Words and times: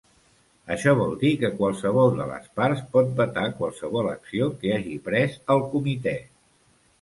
Això 0.75 0.93
vol 0.99 1.11
dir 1.23 1.29
que 1.43 1.51
qualsevol 1.59 2.09
de 2.19 2.25
les 2.31 2.47
parts 2.61 2.81
pot 2.95 3.11
vetar 3.19 3.43
qualsevol 3.61 4.11
acció 4.15 4.49
que 4.65 4.73
hagi 4.79 4.97
pres 5.11 5.37
el 5.57 5.63
comitè. 5.77 6.17